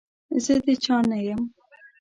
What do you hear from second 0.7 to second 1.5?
چا نه يم.